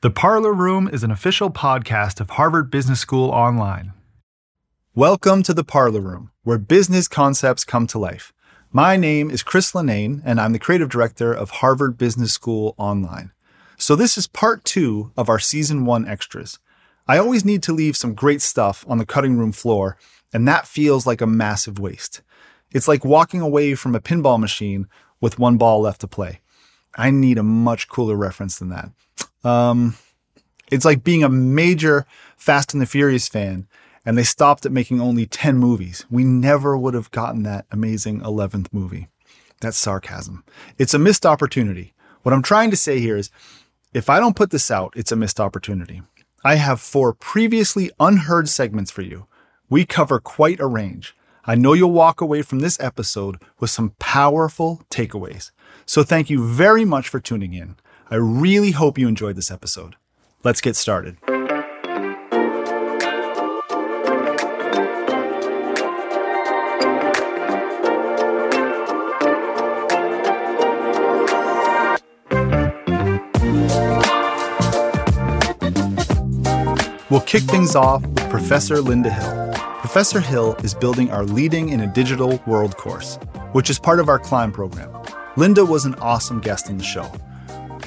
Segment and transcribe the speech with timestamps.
[0.00, 3.94] The Parlor Room is an official podcast of Harvard Business School Online.
[4.94, 8.32] Welcome to The Parlor Room, where business concepts come to life.
[8.70, 13.32] My name is Chris Linnane, and I'm the creative director of Harvard Business School Online.
[13.76, 16.60] So, this is part two of our season one extras.
[17.08, 19.96] I always need to leave some great stuff on the cutting room floor,
[20.32, 22.22] and that feels like a massive waste.
[22.70, 24.86] It's like walking away from a pinball machine
[25.20, 26.38] with one ball left to play.
[26.94, 28.92] I need a much cooler reference than that.
[29.48, 29.96] Um,
[30.70, 32.06] it's like being a major
[32.36, 33.66] Fast and the Furious fan
[34.08, 36.06] and they stopped at making only 10 movies.
[36.10, 39.08] We never would have gotten that amazing 11th movie.
[39.60, 40.44] That's sarcasm.
[40.78, 41.92] It's a missed opportunity.
[42.22, 43.30] What I'm trying to say here is
[43.92, 46.00] if I don't put this out, it's a missed opportunity.
[46.42, 49.26] I have four previously unheard segments for you.
[49.68, 51.14] We cover quite a range.
[51.44, 55.50] I know you'll walk away from this episode with some powerful takeaways.
[55.84, 57.76] So thank you very much for tuning in.
[58.10, 59.96] I really hope you enjoyed this episode.
[60.42, 61.18] Let's get started.
[77.10, 79.52] We'll kick things off with Professor Linda Hill.
[79.80, 83.18] Professor Hill is building our Leading in a Digital World course,
[83.52, 84.90] which is part of our CLIMB program.
[85.36, 87.12] Linda was an awesome guest on the show.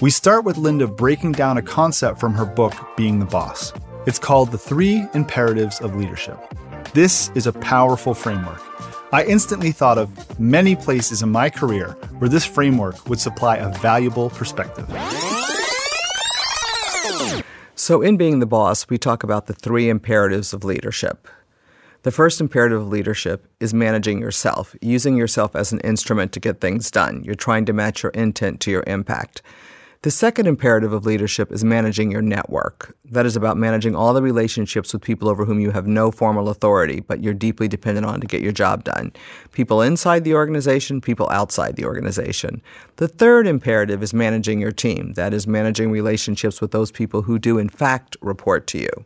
[0.02, 3.71] We start with Linda breaking down a concept from her book, Being the Boss.
[4.07, 6.39] It's called The Three Imperatives of Leadership.
[6.95, 8.63] This is a powerful framework.
[9.13, 13.69] I instantly thought of many places in my career where this framework would supply a
[13.77, 14.88] valuable perspective.
[17.75, 21.27] So, in Being the Boss, we talk about the three imperatives of leadership.
[22.02, 26.59] The first imperative of leadership is managing yourself, using yourself as an instrument to get
[26.59, 27.23] things done.
[27.23, 29.44] You're trying to match your intent to your impact.
[30.03, 32.97] The second imperative of leadership is managing your network.
[33.05, 36.49] That is about managing all the relationships with people over whom you have no formal
[36.49, 39.13] authority, but you're deeply dependent on to get your job done.
[39.51, 42.63] People inside the organization, people outside the organization.
[42.95, 45.13] The third imperative is managing your team.
[45.13, 49.06] That is managing relationships with those people who do, in fact, report to you.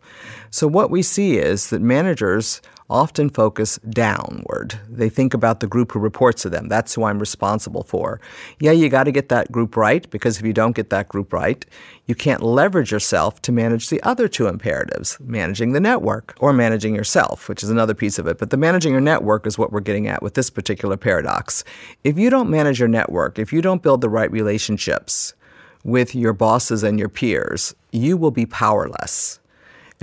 [0.50, 4.80] So, what we see is that managers often focus downward.
[4.88, 6.68] They think about the group who reports to them.
[6.68, 8.22] That's who I'm responsible for.
[8.60, 11.34] Yeah, you got to get that group right because if you don't get that group
[11.34, 11.66] right,
[12.06, 16.94] you can't leverage yourself to manage the other two imperatives managing the network or managing
[16.94, 18.38] yourself, which is another piece of it.
[18.38, 21.64] But the managing your network is what we're getting at with this particular paradox.
[22.04, 25.34] If you don't manage your network, if you don't build the right relationships
[25.84, 29.40] with your bosses and your peers, you will be powerless.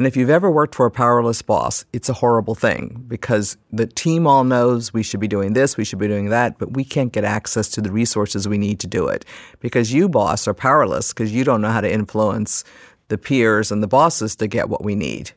[0.02, 3.86] And if you've ever worked for a powerless boss, it's a horrible thing because the
[3.86, 6.82] team all knows we should be doing this, we should be doing that, but we
[6.82, 9.24] can't get access to the resources we need to do it
[9.60, 12.64] because you, boss, are powerless because you don't know how to influence
[13.10, 15.30] the peers and the bosses to get what we need.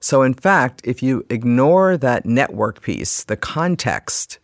[0.00, 4.40] So, in fact, if you ignore that network piece, the context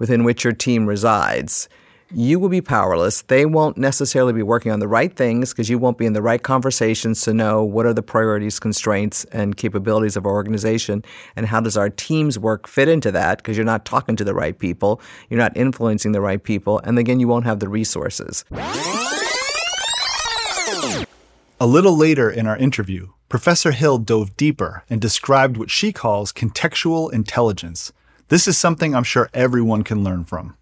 [0.00, 1.68] within which your team resides,
[2.12, 3.22] you will be powerless.
[3.22, 6.22] They won't necessarily be working on the right things because you won't be in the
[6.22, 11.04] right conversations to know what are the priorities, constraints, and capabilities of our organization
[11.36, 14.34] and how does our team's work fit into that because you're not talking to the
[14.34, 18.44] right people, you're not influencing the right people, and again, you won't have the resources.
[21.60, 26.32] A little later in our interview, Professor Hill dove deeper and described what she calls
[26.32, 27.92] contextual intelligence.
[28.28, 30.56] This is something I'm sure everyone can learn from.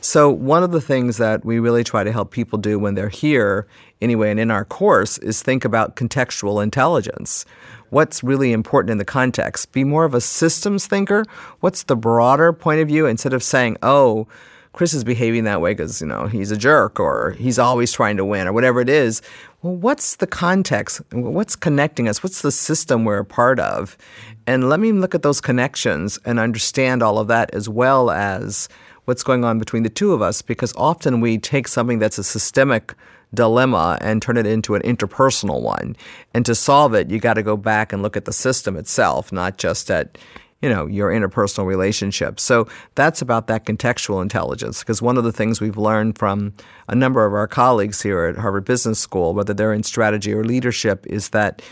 [0.00, 3.08] So, one of the things that we really try to help people do when they're
[3.08, 3.66] here,
[4.00, 7.44] anyway, and in our course, is think about contextual intelligence.
[7.90, 9.72] What's really important in the context?
[9.72, 11.24] Be more of a systems thinker.
[11.60, 14.26] What's the broader point of view instead of saying, oh,
[14.72, 18.16] Chris is behaving that way because, you know, he's a jerk or he's always trying
[18.16, 19.20] to win or whatever it is.
[19.60, 21.02] Well, what's the context?
[21.12, 22.22] What's connecting us?
[22.22, 23.98] What's the system we're a part of?
[24.46, 28.68] And let me look at those connections and understand all of that as well as
[29.04, 32.24] what's going on between the two of us because often we take something that's a
[32.24, 32.94] systemic
[33.34, 35.96] dilemma and turn it into an interpersonal one.
[36.34, 39.32] And to solve it, you got to go back and look at the system itself,
[39.32, 40.18] not just at
[40.60, 42.42] you know your interpersonal relationships.
[42.42, 46.52] So that's about that contextual intelligence because one of the things we've learned from
[46.88, 50.44] a number of our colleagues here at Harvard Business School, whether they're in strategy or
[50.44, 51.62] leadership, is that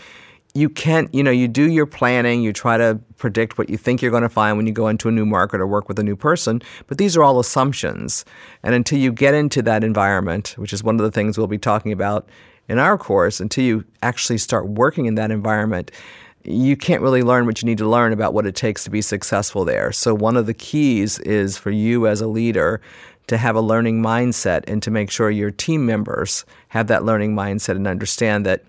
[0.53, 4.01] you can't, you know, you do your planning, you try to predict what you think
[4.01, 6.03] you're going to find when you go into a new market or work with a
[6.03, 8.25] new person, but these are all assumptions.
[8.63, 11.57] And until you get into that environment, which is one of the things we'll be
[11.57, 12.27] talking about
[12.67, 15.91] in our course, until you actually start working in that environment,
[16.43, 19.01] you can't really learn what you need to learn about what it takes to be
[19.01, 19.91] successful there.
[19.91, 22.81] So, one of the keys is for you as a leader
[23.27, 27.35] to have a learning mindset and to make sure your team members have that learning
[27.35, 28.63] mindset and understand that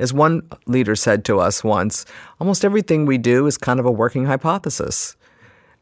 [0.00, 2.06] as one leader said to us once,
[2.40, 5.16] almost everything we do is kind of a working hypothesis.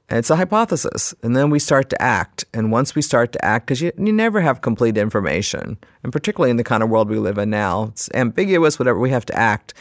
[0.09, 1.15] And it's a hypothesis.
[1.23, 2.45] And then we start to act.
[2.55, 6.51] And once we start to act, because you, you never have complete information, and particularly
[6.51, 9.39] in the kind of world we live in now, it's ambiguous, whatever, we have to
[9.39, 9.75] act.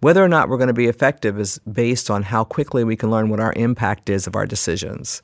[0.00, 3.10] Whether or not we're going to be effective is based on how quickly we can
[3.10, 5.22] learn what our impact is of our decisions.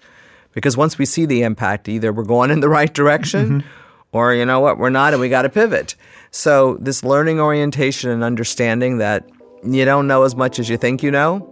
[0.53, 3.69] Because once we see the impact, either we're going in the right direction mm-hmm.
[4.13, 5.97] or, you know what, we're not and we got to pivot.
[6.33, 9.29] So, this learning orientation and understanding that
[9.65, 11.47] you don't know as much as you think you know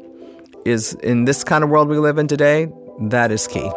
[0.64, 2.68] is in this kind of world we live in today,
[3.08, 3.70] that is key.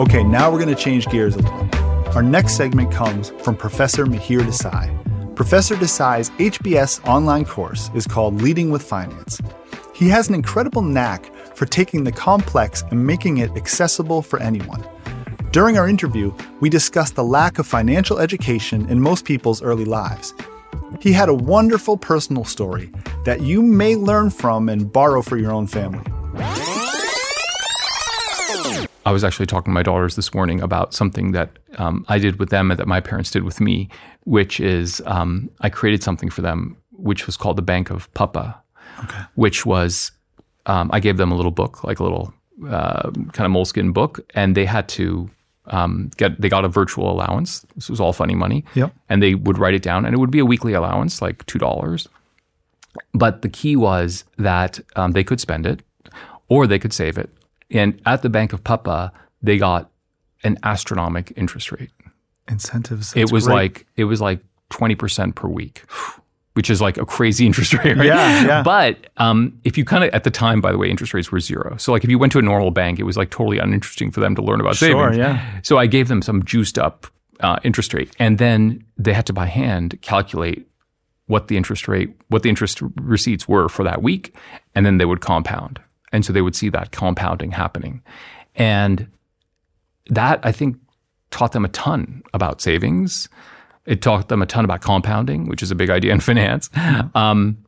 [0.00, 1.68] Okay, now we're going to change gears a little.
[2.14, 5.36] Our next segment comes from Professor Mihir Desai.
[5.36, 9.40] Professor Desai's HBS online course is called Leading with Finance.
[10.02, 14.84] He has an incredible knack for taking the complex and making it accessible for anyone.
[15.52, 20.34] During our interview, we discussed the lack of financial education in most people's early lives.
[20.98, 22.90] He had a wonderful personal story
[23.24, 26.04] that you may learn from and borrow for your own family.
[29.06, 32.40] I was actually talking to my daughters this morning about something that um, I did
[32.40, 33.88] with them and that my parents did with me,
[34.24, 38.61] which is um, I created something for them, which was called the Bank of Papa,
[39.04, 39.22] okay.
[39.34, 40.12] which was
[40.66, 42.32] um, I gave them a little book, like a little
[42.68, 45.30] uh, kind of moleskin book, and they had to
[45.66, 47.64] um, get they got a virtual allowance.
[47.74, 48.64] This was all funny money.
[48.74, 48.94] Yep.
[49.08, 51.58] And they would write it down, and it would be a weekly allowance, like two
[51.58, 52.08] dollars.
[53.14, 55.82] But the key was that um, they could spend it,
[56.48, 57.30] or they could save it.
[57.70, 59.12] And at the Bank of Papa,
[59.42, 59.90] they got
[60.44, 61.90] an astronomical interest rate.
[62.48, 63.14] Incentives.
[63.16, 63.54] it was great.
[63.54, 65.84] like it was like twenty percent per week
[66.54, 68.06] which is like a crazy interest rate, right?
[68.06, 68.62] Yeah, yeah.
[68.62, 71.40] But um, if you kind of, at the time, by the way, interest rates were
[71.40, 71.76] zero.
[71.78, 74.20] So like if you went to a normal bank, it was like totally uninteresting for
[74.20, 75.16] them to learn about sure, savings.
[75.16, 75.60] yeah.
[75.62, 77.06] So I gave them some juiced up
[77.40, 78.14] uh, interest rate.
[78.18, 80.66] And then they had to by hand calculate
[81.26, 84.34] what the interest rate, what the interest receipts were for that week.
[84.74, 85.80] And then they would compound.
[86.12, 88.02] And so they would see that compounding happening.
[88.54, 89.08] And
[90.10, 90.76] that, I think,
[91.30, 93.28] taught them a ton about savings
[93.86, 96.70] it taught them a ton about compounding, which is a big idea in finance.
[97.14, 97.58] Um,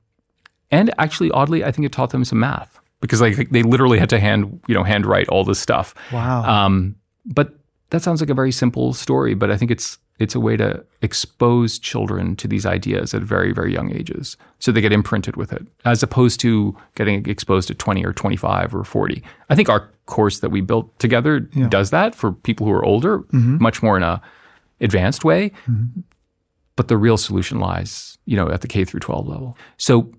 [0.70, 4.08] and actually, oddly, I think it taught them some math because like they literally had
[4.10, 5.94] to hand you know handwrite all this stuff.
[6.12, 6.42] Wow.
[6.42, 6.96] Um,
[7.26, 7.54] but
[7.90, 10.84] that sounds like a very simple story, but I think it's it's a way to
[11.02, 15.52] expose children to these ideas at very very young ages, so they get imprinted with
[15.52, 19.22] it, as opposed to getting exposed at twenty or twenty five or forty.
[19.50, 21.68] I think our course that we built together yeah.
[21.68, 23.62] does that for people who are older, mm-hmm.
[23.62, 24.20] much more in a
[24.80, 25.50] advanced way.
[25.68, 26.00] Mm-hmm.
[26.76, 29.56] But the real solution lies, you know, at the K through 12 level.
[29.76, 30.10] So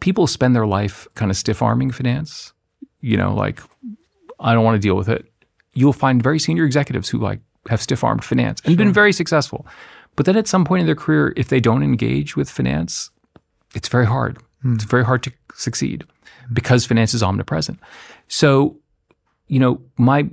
[0.00, 2.52] people spend their life kind of stiff arming finance,
[3.00, 3.60] you know, like
[4.38, 5.32] I don't want to deal with it.
[5.72, 8.76] You'll find very senior executives who like have stiff armed finance and sure.
[8.76, 9.66] been very successful.
[10.16, 13.10] But then at some point in their career, if they don't engage with finance,
[13.74, 14.38] it's very hard.
[14.64, 14.74] Mm.
[14.74, 16.04] It's very hard to succeed
[16.52, 17.78] because finance is omnipresent.
[18.28, 18.78] So,
[19.48, 20.28] you know, my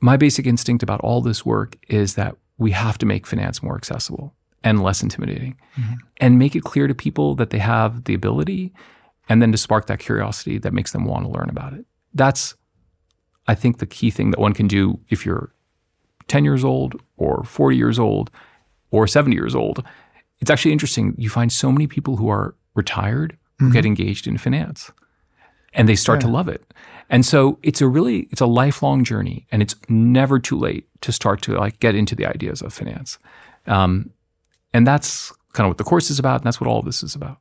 [0.00, 3.76] my basic instinct about all this work is that we have to make finance more
[3.76, 4.34] accessible
[4.64, 5.94] and less intimidating mm-hmm.
[6.18, 8.72] and make it clear to people that they have the ability
[9.28, 11.84] and then to spark that curiosity that makes them want to learn about it.
[12.14, 12.54] That's,
[13.46, 15.52] I think, the key thing that one can do if you're
[16.28, 18.30] 10 years old or 40 years old
[18.90, 19.84] or 70 years old.
[20.40, 21.14] It's actually interesting.
[21.16, 23.66] You find so many people who are retired mm-hmm.
[23.66, 24.90] who get engaged in finance
[25.76, 26.26] and they start yeah.
[26.26, 26.74] to love it.
[27.08, 31.12] And so it's a really it's a lifelong journey, and it's never too late to
[31.12, 33.18] start to like get into the ideas of finance.
[33.68, 34.10] Um,
[34.72, 37.04] and that's kind of what the course is about, and that's what all of this
[37.04, 37.38] is about.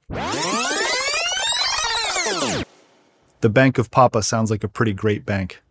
[3.42, 5.62] The Bank of Papa sounds like a pretty great bank.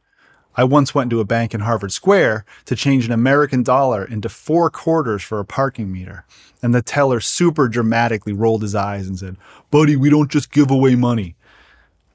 [0.56, 4.28] I once went to a bank in Harvard Square to change an American dollar into
[4.28, 6.24] four quarters for a parking meter.
[6.62, 9.36] And the teller super dramatically rolled his eyes and said,
[9.72, 11.34] Buddy, we don't just give away money.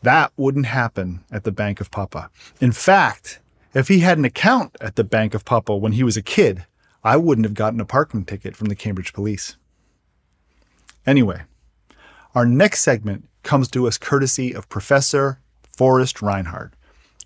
[0.01, 2.29] That wouldn't happen at the Bank of Papa.
[2.61, 3.39] In fact,
[3.73, 6.65] if he had an account at the Bank of Papa when he was a kid,
[7.03, 9.57] I wouldn't have gotten a parking ticket from the Cambridge police.
[11.05, 11.43] Anyway,
[12.33, 15.39] our next segment comes to us courtesy of Professor
[15.75, 16.73] Forest Reinhardt.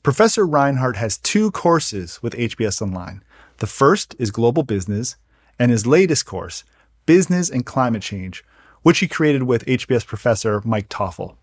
[0.04, 3.24] Professor Reinhardt has two courses with HBS Online.
[3.58, 5.16] The first is Global Business,
[5.58, 6.64] and his latest course,
[7.06, 8.44] Business and Climate Change,
[8.82, 11.38] which he created with HBS professor Mike Toffel.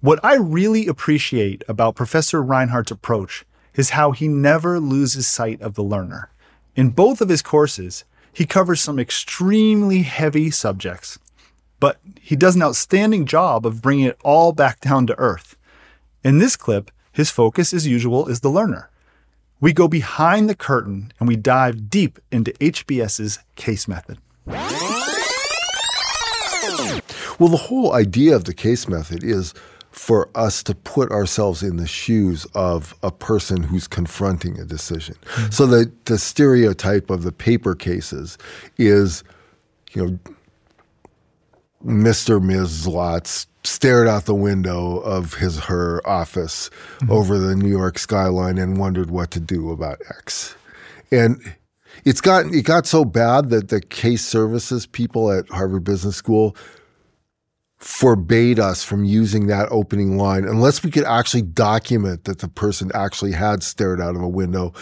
[0.00, 5.74] What I really appreciate about Professor Reinhardt's approach is how he never loses sight of
[5.74, 6.30] the learner.
[6.76, 11.18] In both of his courses, he covers some extremely heavy subjects
[11.80, 15.56] but he does an outstanding job of bringing it all back down to earth.
[16.24, 18.90] In this clip, his focus, as usual, is the learner.
[19.60, 24.18] We go behind the curtain and we dive deep into HBS's case method.
[27.38, 29.54] Well, the whole idea of the case method is
[29.90, 35.16] for us to put ourselves in the shoes of a person who's confronting a decision.
[35.24, 35.50] Mm-hmm.
[35.50, 38.38] So the, the stereotype of the paper cases
[38.76, 39.24] is,
[39.92, 40.18] you know,
[41.84, 42.42] Mr.
[42.42, 42.86] Ms.
[42.86, 47.12] Lotz stared out the window of his her office mm-hmm.
[47.12, 50.56] over the New York skyline and wondered what to do about X.
[51.10, 51.54] And
[52.04, 56.56] it's got it got so bad that the case services people at Harvard Business School
[57.78, 62.90] forbade us from using that opening line unless we could actually document that the person
[62.92, 64.72] actually had stared out of a window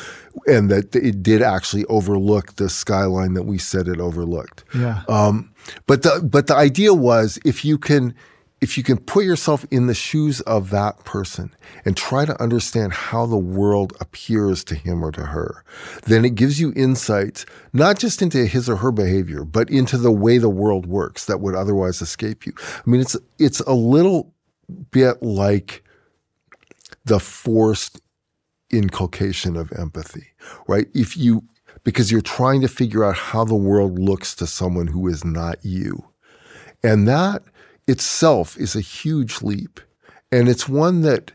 [0.46, 4.64] and that it did actually overlook the skyline that we said it overlooked.
[4.74, 5.02] Yeah.
[5.08, 5.52] Um,
[5.86, 8.14] but the but the idea was if you can
[8.60, 12.92] if you can put yourself in the shoes of that person and try to understand
[12.92, 15.62] how the world appears to him or to her,
[16.04, 20.12] then it gives you insights not just into his or her behavior, but into the
[20.12, 22.52] way the world works that would otherwise escape you.
[22.58, 24.32] I mean, it's it's a little
[24.90, 25.84] bit like
[27.04, 28.00] the forced
[28.70, 30.28] inculcation of empathy,
[30.66, 30.88] right?
[30.94, 31.44] If you
[31.84, 35.64] because you're trying to figure out how the world looks to someone who is not
[35.64, 36.04] you.
[36.82, 37.42] And that
[37.86, 39.80] itself is a huge leap.
[40.32, 41.32] And it's one that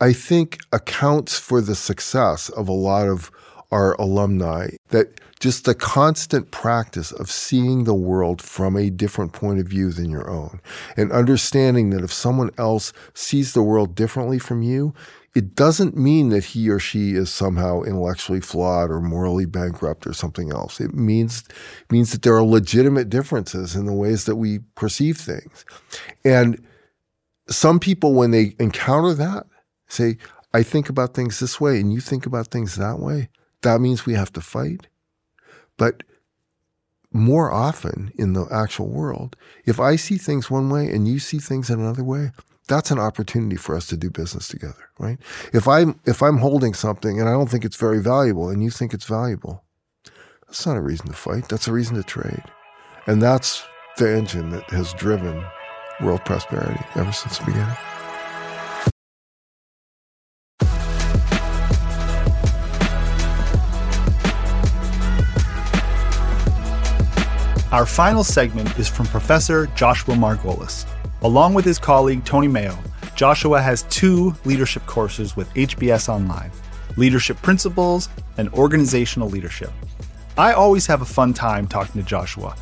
[0.00, 3.30] I think accounts for the success of a lot of
[3.70, 9.60] our alumni that just the constant practice of seeing the world from a different point
[9.60, 10.60] of view than your own
[10.96, 14.92] and understanding that if someone else sees the world differently from you,
[15.34, 20.12] it doesn't mean that he or she is somehow intellectually flawed or morally bankrupt or
[20.12, 20.80] something else.
[20.80, 21.44] It means
[21.90, 25.64] means that there are legitimate differences in the ways that we perceive things.
[26.24, 26.64] And
[27.48, 29.46] some people when they encounter that
[29.88, 30.18] say,
[30.52, 33.28] I think about things this way and you think about things that way.
[33.62, 34.88] That means we have to fight.
[35.76, 36.02] But
[37.12, 41.38] more often in the actual world, if I see things one way and you see
[41.38, 42.32] things in another way,
[42.70, 45.18] that's an opportunity for us to do business together, right?
[45.52, 48.70] If I'm if I'm holding something and I don't think it's very valuable and you
[48.70, 49.64] think it's valuable,
[50.46, 51.48] that's not a reason to fight.
[51.48, 52.44] That's a reason to trade.
[53.06, 53.64] And that's
[53.98, 55.44] the engine that has driven
[56.00, 57.76] world prosperity ever since the beginning.
[67.72, 70.86] Our final segment is from Professor Joshua Margolis.
[71.22, 72.78] Along with his colleague Tony Mayo,
[73.14, 76.50] Joshua has two leadership courses with HBS Online
[76.96, 78.08] Leadership Principles
[78.38, 79.70] and Organizational Leadership.
[80.38, 82.56] I always have a fun time talking to Joshua,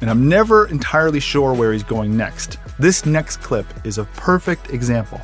[0.00, 2.58] and I'm never entirely sure where he's going next.
[2.78, 5.20] This next clip is a perfect example.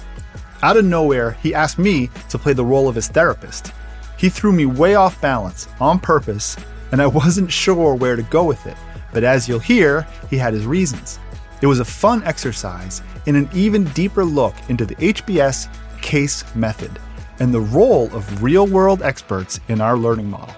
[0.63, 3.73] Out of nowhere, he asked me to play the role of his therapist.
[4.19, 6.57] He threw me way off balance on purpose,
[6.91, 8.77] and I wasn't sure where to go with it.
[9.13, 11.21] But as you'll hear, he had his reasons.
[11.65, 15.67] It was a fun exercise in an even deeper look into the HBS
[16.03, 16.91] case method
[17.39, 20.55] and the role of real world experts in our learning model.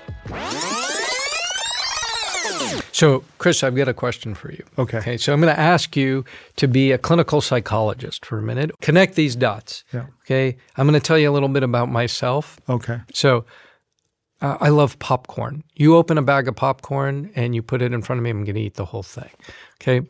[2.91, 4.65] So, Chris, I've got a question for you.
[4.79, 4.99] Okay.
[4.99, 5.17] Okay.
[5.17, 6.25] So, I'm going to ask you
[6.57, 8.73] to be a clinical psychologist for a minute.
[8.81, 9.85] Connect these dots.
[9.93, 10.07] Yeah.
[10.25, 10.57] Okay.
[10.77, 12.59] I'm going to tell you a little bit about myself.
[12.69, 12.99] Okay.
[13.15, 13.45] So,
[14.41, 15.63] uh, I love popcorn.
[15.77, 18.43] You open a bag of popcorn and you put it in front of me, I'm
[18.43, 19.31] going to eat the whole thing.
[19.81, 20.05] Okay.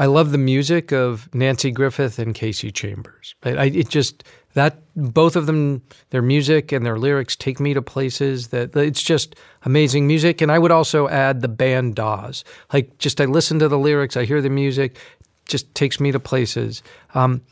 [0.00, 3.34] I love the music of Nanci Griffith and Kasey Chambers.
[3.42, 7.82] I, it just that both of them, their music and their lyrics take me to
[7.82, 10.40] places that it's just amazing music.
[10.40, 12.44] And I would also add the band Dawes.
[12.72, 14.96] Like just I listen to the lyrics, I hear the music,
[15.44, 16.82] just takes me to places.
[17.14, 17.42] Um,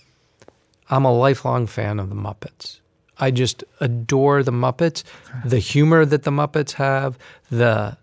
[0.88, 2.80] I'm a lifelong fan of the Muppets.
[3.18, 5.02] I just adore the Muppets,
[5.44, 7.18] the humor that the Muppets have,
[7.50, 7.98] the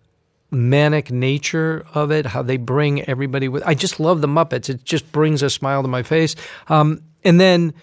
[0.52, 3.64] manic nature of it, how they bring everybody with.
[3.66, 4.70] I just love the Muppets.
[4.70, 6.36] It just brings a smile to my face.
[6.68, 7.74] Um, and then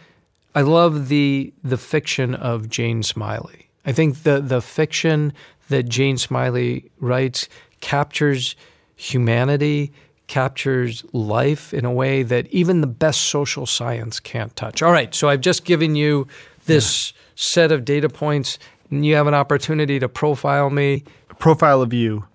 [0.54, 3.69] I love the the fiction of Jane Smiley.
[3.85, 5.33] I think the the fiction
[5.69, 7.49] that Jane Smiley writes
[7.81, 8.54] captures
[8.95, 9.92] humanity,
[10.26, 14.83] captures life in a way that even the best social science can't touch.
[14.83, 16.28] All right, so I've just given you
[16.66, 17.19] this yeah.
[17.35, 18.59] set of data points,
[18.90, 21.02] and you have an opportunity to profile me.
[21.31, 22.26] A profile of you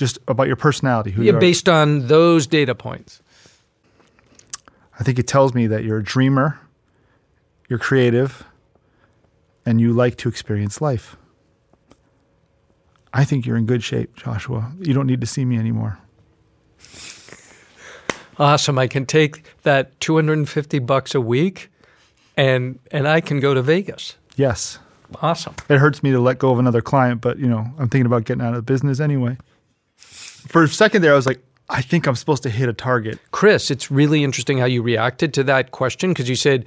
[0.00, 1.10] just about your personality.
[1.10, 3.20] Who yeah, based on those data points.
[4.98, 6.58] I think it tells me that you're a dreamer,
[7.68, 8.44] you're creative,
[9.66, 11.16] and you like to experience life.
[13.12, 14.72] I think you're in good shape, Joshua.
[14.78, 15.98] You don't need to see me anymore.
[18.38, 18.78] awesome.
[18.78, 21.68] I can take that 250 bucks a week
[22.38, 24.16] and and I can go to Vegas.
[24.36, 24.78] Yes.
[25.20, 25.56] Awesome.
[25.68, 28.24] It hurts me to let go of another client, but you know, I'm thinking about
[28.24, 29.36] getting out of the business anyway.
[30.48, 33.18] For a second there, I was like, I think I'm supposed to hit a target.
[33.30, 36.64] Chris, it's really interesting how you reacted to that question because you said,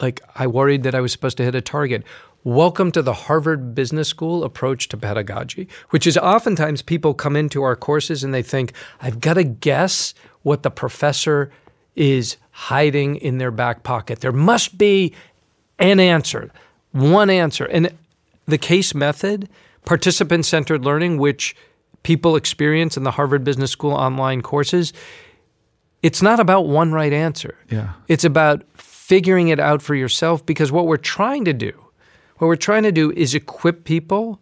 [0.00, 2.04] like, I worried that I was supposed to hit a target.
[2.44, 7.62] Welcome to the Harvard Business School approach to pedagogy, which is oftentimes people come into
[7.62, 11.50] our courses and they think, I've got to guess what the professor
[11.96, 14.20] is hiding in their back pocket.
[14.20, 15.12] There must be
[15.78, 16.50] an answer,
[16.92, 17.64] one answer.
[17.64, 17.92] And
[18.46, 19.48] the case method,
[19.84, 21.56] participant centered learning, which
[22.04, 24.92] people experience in the Harvard Business School online courses,
[26.02, 27.56] it's not about one right answer.
[27.70, 27.94] Yeah.
[28.06, 31.84] It's about figuring it out for yourself because what we're trying to do
[32.38, 34.40] what we're trying to do is equip people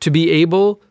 [0.00, 0.82] to be able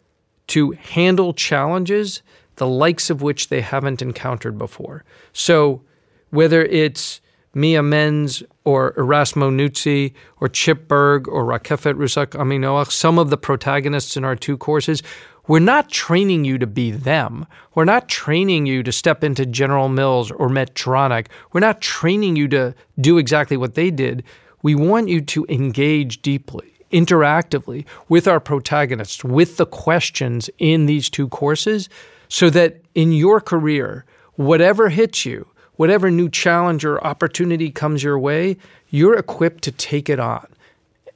[0.47, 2.21] to handle challenges
[2.55, 5.03] the likes of which they haven't encountered before.
[5.31, 5.81] So,
[6.29, 7.21] whether it's
[7.53, 13.37] Mia Mends or Erasmo Nuzzi or Chip Bergh or Rakefet Russak Aminoach, some of the
[13.37, 15.01] protagonists in our two courses,
[15.49, 17.47] we're not training you to be them.
[17.73, 21.25] We're not training you to step into General Mills or Medtronic.
[21.51, 24.23] We're not training you to do exactly what they did.
[24.61, 31.09] We want you to engage deeply, interactively with our protagonists, with the questions in these
[31.09, 31.89] two courses,
[32.27, 38.19] so that in your career, whatever hits you, whatever new challenge or opportunity comes your
[38.19, 38.55] way,
[38.89, 40.45] you're equipped to take it on.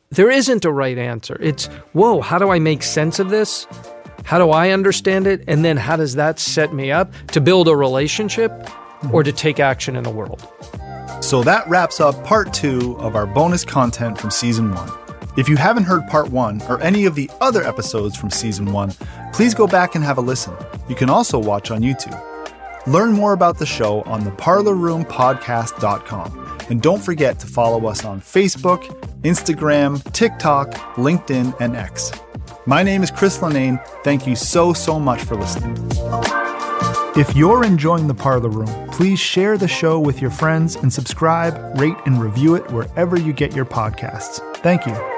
[0.10, 1.38] There isn't a right answer.
[1.40, 3.68] It's, whoa, how do I make sense of this?
[4.24, 5.44] How do I understand it?
[5.48, 8.52] And then how does that set me up to build a relationship
[9.12, 10.48] or to take action in the world?
[11.22, 14.90] So that wraps up part two of our bonus content from season one.
[15.36, 18.92] If you haven't heard part one or any of the other episodes from season one,
[19.34, 20.54] please go back and have a listen.
[20.88, 22.22] You can also watch on YouTube.
[22.86, 26.58] Learn more about the show on theparlorroompodcast.com.
[26.70, 28.84] And don't forget to follow us on Facebook,
[29.22, 32.12] Instagram, TikTok, LinkedIn, and X.
[32.66, 33.86] My name is Chris Linnane.
[34.04, 35.76] Thank you so, so much for listening.
[37.16, 41.78] If you're enjoying The Parlor Room, please share the show with your friends and subscribe,
[41.78, 44.40] rate, and review it wherever you get your podcasts.
[44.58, 45.13] Thank you.